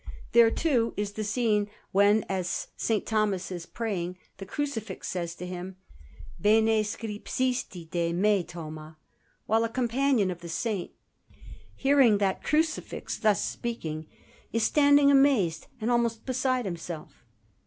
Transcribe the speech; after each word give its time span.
There, 0.31 0.49
too, 0.49 0.95
is 0.97 1.11
the 1.11 1.23
scene 1.23 1.69
when, 1.91 2.23
as 2.27 2.69
S. 2.79 3.01
Thomas 3.05 3.51
is 3.51 3.67
praying, 3.67 4.17
the 4.37 4.47
Crucifix 4.47 5.07
says 5.07 5.35
to 5.35 5.45
him, 5.45 5.75
"Bene 6.39 6.81
scripsisti 6.83 7.87
de 7.87 8.11
me, 8.11 8.41
Thoma"; 8.43 8.97
while 9.45 9.63
a 9.63 9.69
companion 9.69 10.31
of 10.31 10.39
the 10.39 10.49
Saint, 10.49 10.89
hearing 11.75 12.17
that 12.17 12.43
Crucifix 12.43 13.19
thus 13.19 13.45
speaking, 13.47 14.07
is 14.51 14.63
standing 14.63 15.11
amazed 15.11 15.67
and 15.79 15.91
almost 15.91 16.25
beside 16.25 16.65
himself. 16.65 17.23